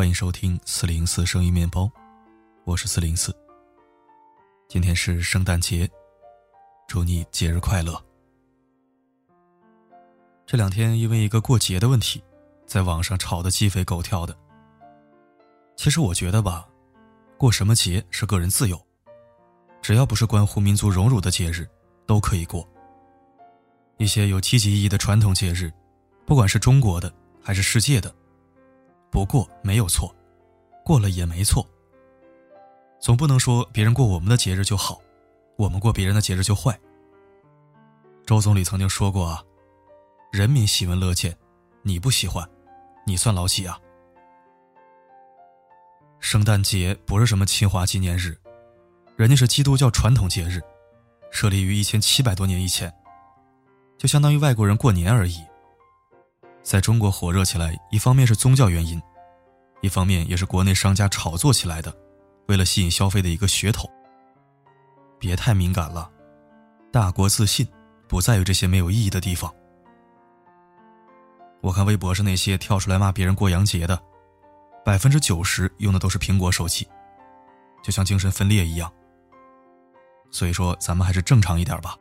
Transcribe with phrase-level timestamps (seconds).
[0.00, 1.86] 欢迎收听四零四声音面包，
[2.64, 3.36] 我是四零四。
[4.66, 5.86] 今天是圣诞节，
[6.88, 8.02] 祝你节日快乐。
[10.46, 12.24] 这两天因为一个过节的问题，
[12.66, 14.34] 在网上吵得鸡飞狗跳的。
[15.76, 16.66] 其实我觉得吧，
[17.36, 18.82] 过什么节是个人自由，
[19.82, 21.68] 只要不是关乎民族荣辱的节日，
[22.06, 22.66] 都可以过。
[23.98, 25.70] 一些有积极意义的传统节日，
[26.24, 27.12] 不管是中国的
[27.42, 28.10] 还是世界的。
[29.10, 30.14] 不过没有错，
[30.84, 31.66] 过了也没错。
[33.00, 35.00] 总不能说别人过我们的节日就好，
[35.56, 36.78] 我们过别人的节日就坏。
[38.26, 39.42] 周总理曾经说过啊
[40.30, 41.36] ：“人民喜闻乐见，
[41.82, 42.48] 你不喜欢，
[43.04, 43.78] 你算老几啊？”
[46.20, 48.36] 圣诞节不是什么侵华纪念日，
[49.16, 50.60] 人家是基督教传统节日，
[51.32, 52.92] 设立于一千七百多年以前，
[53.98, 55.42] 就相当于外国人过年而已。
[56.62, 59.00] 在中国火热起来，一方面是宗教原因，
[59.80, 61.94] 一方面也是国内商家炒作起来的，
[62.46, 63.88] 为了吸引消费的一个噱头。
[65.18, 66.10] 别太敏感了，
[66.92, 67.66] 大国自信
[68.08, 69.52] 不在于这些没有意义的地方。
[71.60, 74.00] 我看微博上那些跳出来骂别人过洋节的，
[74.84, 76.88] 百分之九十用的都是苹果手机，
[77.82, 78.90] 就像精神分裂一样。
[80.30, 81.96] 所以说，咱们还是正常一点吧，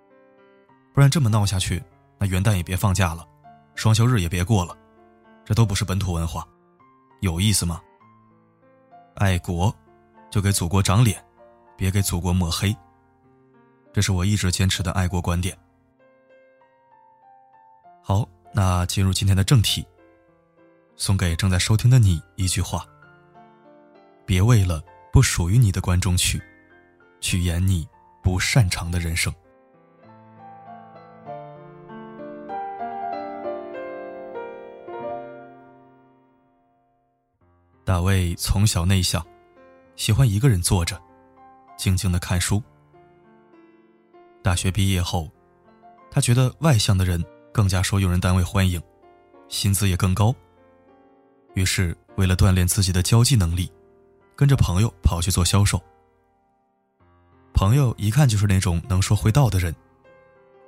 [0.94, 1.84] 不然这么闹下去，
[2.18, 3.26] 那元旦也别放假了。
[3.76, 4.78] 双休日也别过了，
[5.44, 6.48] 这都不是本土文化，
[7.22, 7.82] 有意思吗？
[9.16, 9.76] 爱国，
[10.30, 11.24] 就给祖国长脸，
[11.76, 12.76] 别给祖国抹黑。
[13.92, 15.58] 这是我一直坚持的爱国观点。
[18.02, 19.86] 好，那进入今天的正题，
[20.96, 22.86] 送给正在收听的你一句话：
[24.26, 26.42] 别为了不属于你的观众去，
[27.20, 27.88] 去演你
[28.24, 29.34] 不擅长的人生。
[37.90, 39.26] 大卫从小内向，
[39.96, 41.02] 喜欢一个人坐着，
[41.76, 42.62] 静静的看书。
[44.44, 45.28] 大学毕业后，
[46.12, 48.80] 他觉得外向的人更加受用人单位欢迎，
[49.48, 50.36] 薪资也更高。
[51.56, 53.72] 于是，为了锻炼自己的交际能力，
[54.36, 55.82] 跟着朋友跑去做销售。
[57.56, 59.76] 朋友一看就是那种能说会道的人，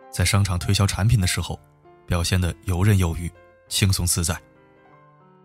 [0.09, 1.59] 在商场推销产品的时候，
[2.07, 3.31] 表现得游刃有余、
[3.67, 4.35] 轻松自在，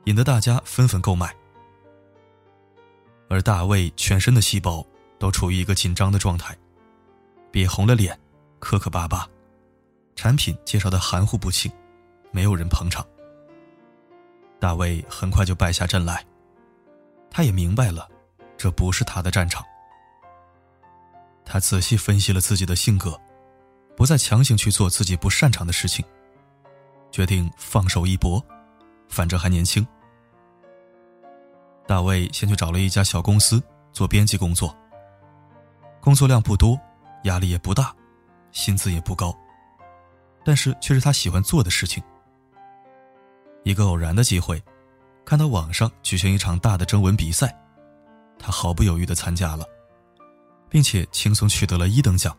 [0.05, 1.37] 引得大家纷纷购买。
[3.29, 4.85] 而大卫全身的细胞
[5.19, 6.57] 都处于一个紧张的状态，
[7.51, 8.19] 憋红了脸，
[8.59, 9.29] 磕磕巴巴，
[10.15, 11.71] 产品介绍的含糊不清，
[12.31, 13.07] 没有人捧场。
[14.59, 16.25] 大卫很快就败下阵来，
[17.31, 18.09] 他也明白了，
[18.57, 19.65] 这不是他的战场。
[21.45, 23.21] 他仔细分析了自己的性格，
[23.97, 26.05] 不再强行去做自己不擅长的事情，
[27.11, 28.45] 决定放手一搏，
[29.09, 29.87] 反正还年轻。
[31.87, 34.77] 大卫先去找了一家小公司做编辑工作，
[36.01, 36.79] 工作量不多，
[37.25, 37.95] 压力也不大，
[38.51, 39.33] 薪资也不高，
[40.45, 42.03] 但是却是他喜欢做的事情。
[43.63, 44.63] 一个偶然的机会，
[45.25, 47.57] 看到网上举行一场大的征文比赛，
[48.39, 49.65] 他毫不犹豫的参加了，
[50.69, 52.37] 并且轻松取得了一等奖。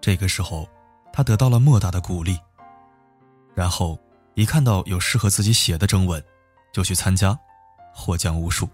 [0.00, 0.68] 这个时候，
[1.12, 2.38] 他得到了莫大的鼓励，
[3.54, 3.98] 然后
[4.34, 6.24] 一看到有适合自己写的征文，
[6.72, 7.36] 就去参加。
[7.92, 8.68] 获奖无数。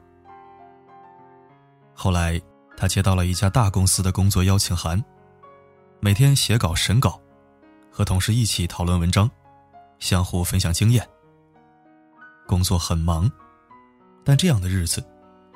[1.95, 2.41] 后来，
[2.77, 5.03] 他接到了一家大公司的工作邀请函，
[6.01, 7.21] 每天写稿审稿，
[7.91, 9.29] 和同事一起讨论文章，
[9.99, 11.07] 相互分享经验。
[12.47, 13.31] 工作很忙，
[14.25, 15.05] 但这样的日子，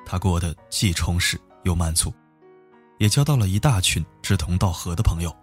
[0.04, 2.12] 他过得既充实又满足，
[2.98, 5.34] 也交到了一大群志同道合的朋友。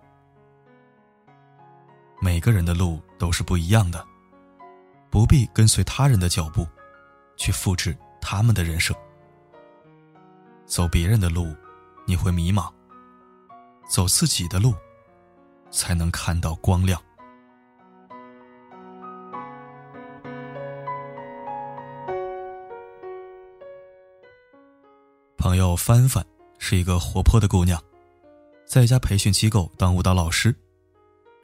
[2.21, 4.05] 每个人的路都是不一样的，
[5.09, 6.67] 不必跟随他人的脚步，
[7.37, 7.97] 去复制。
[8.21, 8.95] 他们的人生，
[10.65, 11.55] 走别人的路，
[12.05, 12.71] 你会迷茫；
[13.89, 14.73] 走自己的路，
[15.71, 17.01] 才能看到光亮。
[25.37, 26.23] 朋友帆帆
[26.59, 27.81] 是一个活泼的姑娘，
[28.67, 30.55] 在一家培训机构当舞蹈老师，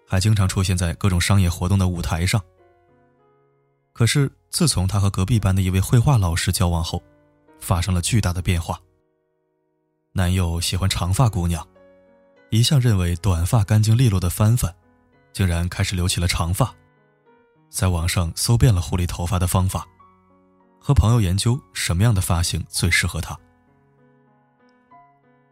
[0.06, 2.40] 还经常出现在各种商业活动的舞台上。
[3.96, 7.02] 可是，自从他和隔壁班的一位绘画老师交往后，
[7.62, 8.78] 发生了巨大的变化。
[10.12, 11.66] 男友喜欢长发姑娘，
[12.50, 14.76] 一向认为短发干净利落的帆帆，
[15.32, 16.76] 竟然开始留起了长发。
[17.70, 19.88] 在网上搜遍了护理头发的方法，
[20.78, 23.40] 和朋友研究什么样的发型最适合她。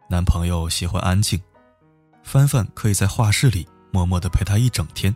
[0.09, 1.41] 男朋友喜欢安静，
[2.23, 5.15] 帆帆可以在画室里默默的陪他一整天。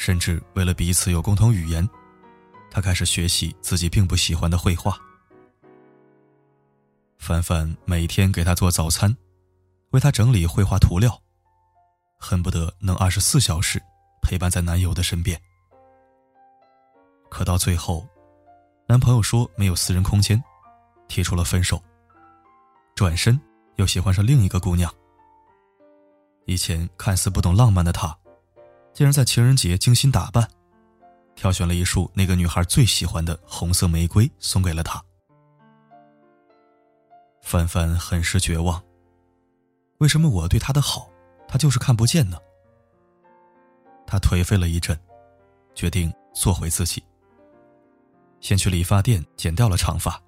[0.00, 1.86] 甚至为了彼此有共同语言，
[2.70, 4.96] 他开始学习自己并不喜欢的绘画。
[7.18, 9.14] 范范每天给他做早餐，
[9.90, 11.20] 为他整理绘画涂料，
[12.18, 13.78] 恨不得能二十四小时
[14.22, 15.38] 陪伴在男友的身边。
[17.28, 18.08] 可到最后，
[18.86, 20.42] 男朋友说没有私人空间，
[21.08, 21.78] 提出了分手。
[22.94, 23.38] 转身
[23.76, 24.90] 又喜欢上另一个姑娘。
[26.46, 28.16] 以前看似不懂浪漫的他，
[29.00, 30.46] 竟然在情人节精心打扮，
[31.34, 35.02] 挑选了一束那个女孩最喜欢的红色玫瑰送给了她。
[37.40, 38.78] 范范很是绝望。
[40.00, 41.10] 为什么我对他的好，
[41.48, 42.36] 他就是看不见呢？
[44.06, 44.94] 他颓废了一阵，
[45.74, 47.02] 决定做回自己。
[48.40, 50.22] 先去理发店剪掉了长发，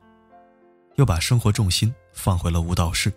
[0.94, 3.12] 又把生活重心放回了舞蹈室。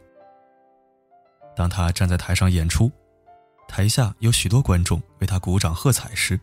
[1.56, 2.92] 当他站在台上演出，
[3.68, 6.40] 台下有许多观众为他鼓掌喝彩时，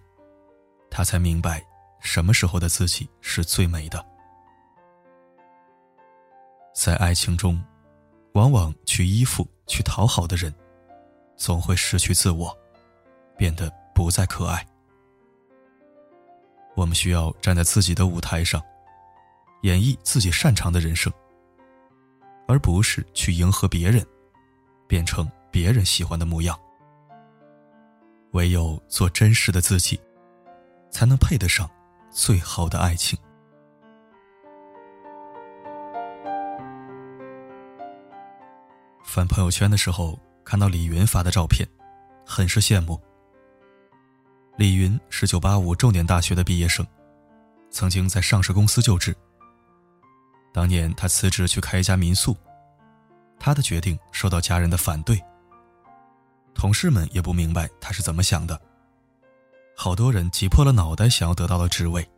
[0.90, 1.64] 他才明白，
[2.00, 4.04] 什么时候的自己是最美的。
[6.74, 7.62] 在爱情中，
[8.32, 10.52] 往往去依附、去讨好的人，
[11.36, 12.54] 总会失去自我，
[13.36, 14.66] 变得不再可爱。
[16.74, 18.62] 我们需要站在自己的舞台上，
[19.62, 21.12] 演绎自己擅长的人生，
[22.48, 24.04] 而不是去迎合别人，
[24.86, 26.58] 变成别人喜欢的模样。
[28.32, 30.00] 唯有做真实的自己，
[30.90, 31.70] 才能配得上
[32.10, 33.18] 最好的爱情。
[39.04, 41.68] 翻朋友圈的时候，看到李云发的照片，
[42.24, 42.98] 很是羡慕。
[44.56, 46.86] 李云是985重点大学的毕业生，
[47.70, 49.14] 曾经在上市公司就职。
[50.54, 52.34] 当年他辞职去开一家民宿，
[53.38, 55.22] 他的决定受到家人的反对。
[56.54, 58.60] 同事们也不明白他是怎么想的，
[59.76, 62.08] 好多人挤破了脑袋想要得到的职位，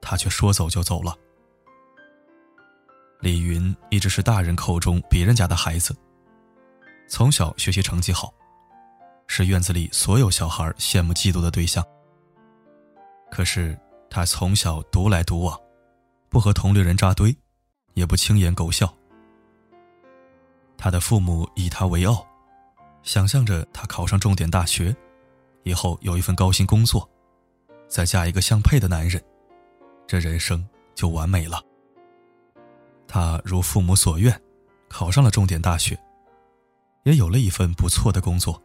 [0.00, 1.16] 他却说走就走了。
[3.20, 5.96] 李云一直是大人口中别人家的孩子。
[7.08, 8.32] 从小学习成绩好，
[9.26, 11.84] 是院子里所有小孩羡慕嫉妒的对象。
[13.30, 13.78] 可是
[14.10, 15.58] 他从小独来独往，
[16.28, 17.34] 不和同龄人扎堆，
[17.94, 18.92] 也不轻言苟笑。
[20.76, 22.26] 他的父母以他为傲，
[23.06, 24.94] 想象着他考上重点大学，
[25.62, 27.08] 以后有一份高薪工作，
[27.86, 29.22] 再嫁一个相配的男人，
[30.08, 31.62] 这人生就完美了。
[33.06, 34.38] 他如父母所愿，
[34.88, 35.96] 考上了重点大学。
[37.04, 38.60] 也有了一份不错的工作。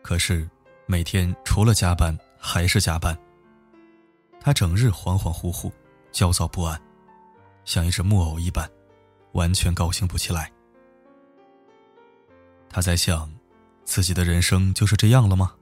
[0.00, 0.48] 可是，
[0.86, 3.14] 每天除了加班还是加班。
[4.40, 5.70] 他整日恍恍惚惚，
[6.10, 6.80] 焦躁不安，
[7.66, 8.66] 像一只木偶一般，
[9.32, 10.50] 完全高兴不起来。
[12.72, 13.28] 他在想，
[13.84, 15.52] 自己的人生就是这样了吗？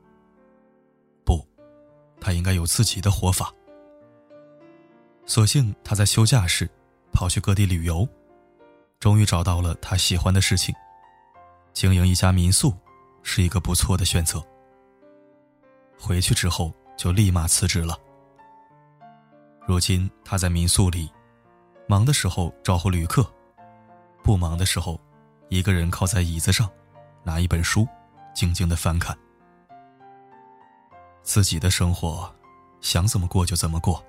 [1.25, 1.43] 不，
[2.21, 3.51] 他应该有自己的活法。
[5.25, 6.69] 所幸他在休假时，
[7.11, 8.07] 跑去各地旅游，
[9.01, 10.75] 终于找到了他喜欢的事情。
[11.73, 12.75] 经营一家民宿
[13.23, 14.43] 是一个不错的选择。
[15.99, 17.99] 回去之后就立马辞职了。
[19.67, 21.11] 如今他在民宿里，
[21.87, 23.27] 忙的时候招呼旅客，
[24.23, 25.01] 不忙的时候，
[25.49, 26.71] 一个人靠在椅子上，
[27.23, 27.87] 拿一本书，
[28.35, 29.17] 静静的翻看。
[31.23, 32.33] 自己的生活，
[32.81, 34.03] 想怎么过就怎么过，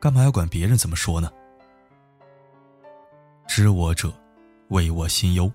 [0.00, 1.30] 干嘛要管别人怎么说呢？
[3.46, 4.12] 知我者，
[4.68, 5.50] 为我心忧。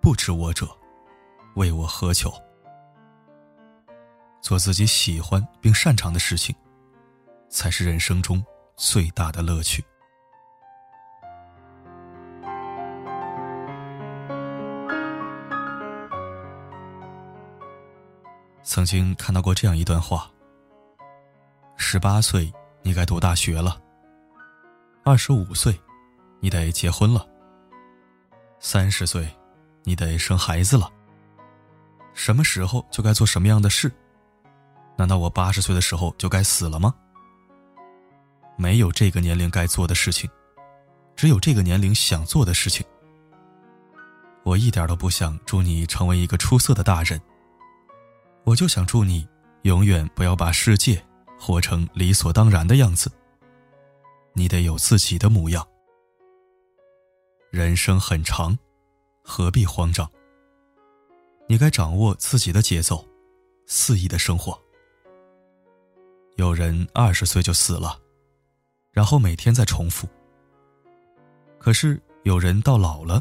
[0.00, 0.68] 不知我者，
[1.56, 2.32] 为我何求？
[4.40, 6.54] 做自己喜欢并擅长的事情，
[7.48, 8.44] 才是人生中
[8.76, 9.84] 最大的乐趣。
[18.76, 20.30] 曾经看到过这样一段话：
[21.78, 22.52] 十八岁
[22.82, 23.80] 你该读大学了；
[25.02, 25.80] 二十五岁，
[26.40, 27.26] 你得结婚了；
[28.60, 29.26] 三十岁。
[29.82, 30.92] 你得生孩子了。
[32.12, 33.90] 什么时候就该做什么样的事？
[34.94, 36.94] 难道我八十岁的时候就该死了吗？
[38.58, 40.28] 没有这个年龄该做的事情，
[41.14, 42.84] 只有这个年龄想做的事情。
[44.42, 47.18] 我一点都不想祝你成为一个出色的大人。
[48.46, 49.26] 我就想祝你
[49.62, 51.04] 永远不要把世界
[51.36, 53.10] 活成理所当然的样子。
[54.34, 55.66] 你得有自己的模样。
[57.50, 58.56] 人生很长。
[59.28, 60.08] 何必慌张？
[61.48, 63.04] 你该掌握自己的节奏，
[63.66, 64.56] 肆意的生活。
[66.36, 68.00] 有人二十岁就死了，
[68.92, 70.08] 然后每天在重复。
[71.58, 73.20] 可是有人到老了，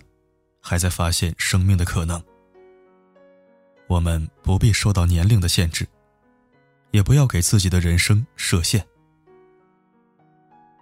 [0.62, 2.24] 还在发现生命的可能。
[3.88, 5.88] 我们不必受到年龄的限制，
[6.92, 8.86] 也不要给自己的人生设限。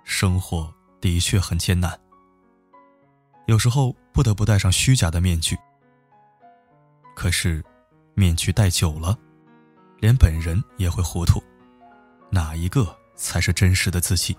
[0.04, 2.00] 生活的确很艰难，
[3.46, 5.58] 有时候不得不戴上虚假的面具。
[7.16, 7.64] 可是，
[8.16, 9.18] 面具戴久了，
[10.00, 11.44] 连本人也会糊涂，
[12.30, 14.36] 哪一个才是真实的自己？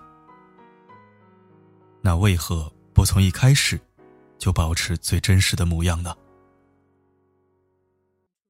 [2.01, 3.79] 那为何不从一开始
[4.37, 6.15] 就保持最真实的模样呢？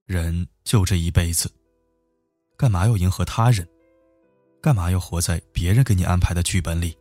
[0.06, 1.52] 人就这一辈子，
[2.56, 3.68] 干嘛要迎合他人？
[4.62, 6.96] 干嘛要活在别人给你安排的剧本里？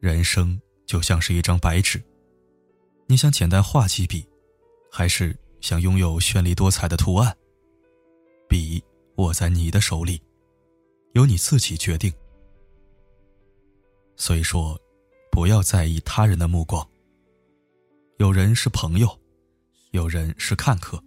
[0.00, 2.02] 人生就像是一张白纸，
[3.06, 4.26] 你想简单画几笔，
[4.90, 7.36] 还是想拥有绚丽多彩的图案？
[8.48, 8.82] 笔
[9.16, 10.22] 握在你的手里，
[11.12, 12.10] 由你自己决定。
[14.16, 14.80] 所以说，
[15.30, 16.88] 不要在意他人的目光。
[18.16, 19.19] 有人是朋友，
[19.90, 21.02] 有人是看客，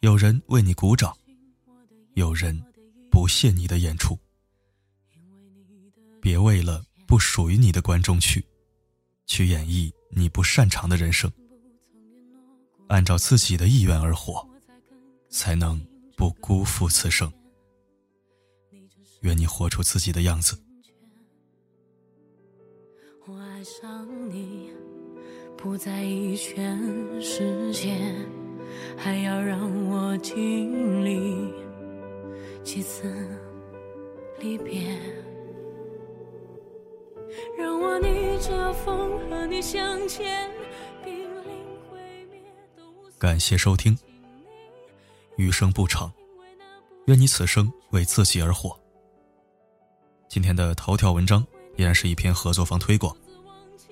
[0.00, 1.16] 有人为你鼓掌，
[2.14, 2.64] 有人。
[3.12, 4.16] 不屑你的演出，
[6.22, 8.46] 别为了不属于你的观众去，
[9.26, 11.28] 去演绎你不擅长的人生。
[12.86, 14.48] 按照自己的意愿而活，
[15.28, 15.84] 才能
[16.16, 17.30] 不辜负此生。
[19.22, 20.56] 愿你活出自己的样子。
[23.26, 24.70] 我爱上你，
[25.62, 26.78] 不在意全
[27.20, 27.94] 世界，
[28.96, 31.52] 还要让我经历。
[32.64, 33.14] 几次
[34.38, 34.98] 离别，
[37.58, 40.50] 让我逆着风和你向前，
[41.04, 41.52] 濒临
[41.90, 41.98] 毁
[42.30, 42.40] 灭
[42.74, 42.82] 都
[43.18, 43.96] 感谢收听，
[45.36, 46.10] 余生不长，
[47.04, 48.74] 愿你此生为自己而活。
[50.26, 53.14] 今天的头条文章依然是一篇合作方推广，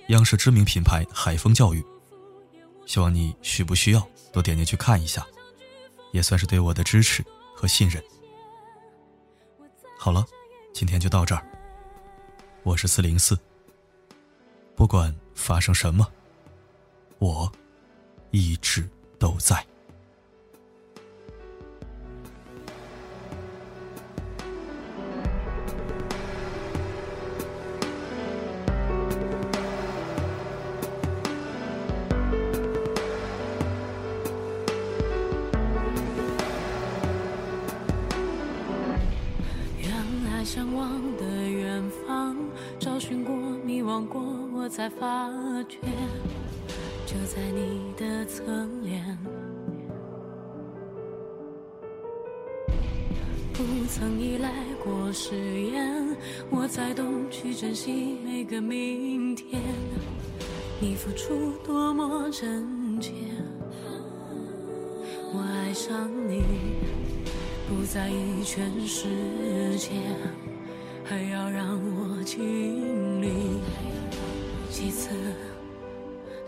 [0.09, 1.85] 央视知名品牌海丰教育，
[2.87, 5.25] 希望你需不需要都点进去看一下，
[6.11, 7.23] 也算是对我的支持
[7.55, 8.03] 和信任。
[9.99, 10.25] 好了，
[10.73, 11.45] 今天就到这儿。
[12.63, 13.37] 我是四零四。
[14.75, 16.07] 不管发生什么，
[17.19, 17.51] 我
[18.31, 18.89] 一直
[19.19, 19.63] 都在。
[40.39, 42.33] 在向往的远方，
[42.79, 44.23] 找寻过，迷惘过，
[44.55, 45.29] 我才发
[45.67, 45.79] 觉，
[47.05, 48.41] 就在你的侧
[48.81, 49.17] 脸。
[53.51, 54.49] 不曾依赖
[54.81, 56.15] 过誓言，
[56.49, 59.61] 我才懂去珍惜每个明天。
[60.79, 63.11] 你付出多么真切，
[65.33, 67.08] 我爱上你。
[67.69, 69.91] 不在意全世界，
[71.05, 73.59] 还要让我经历
[74.71, 75.11] 几次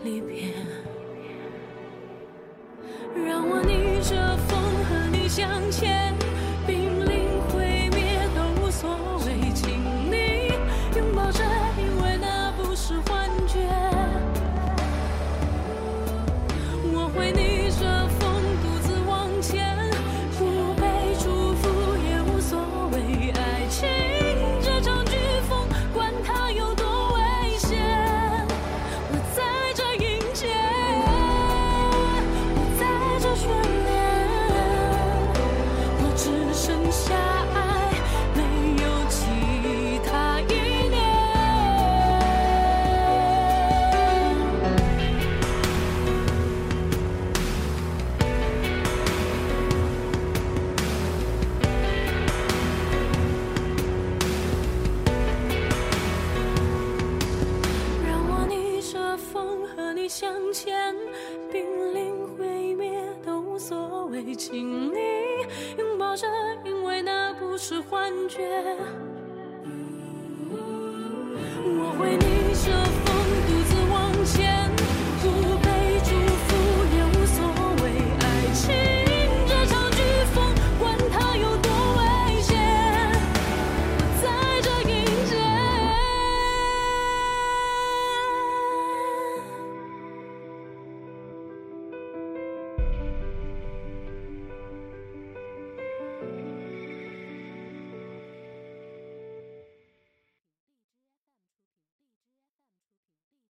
[0.02, 0.52] 离别，
[3.24, 6.12] 让我逆着风和你向前。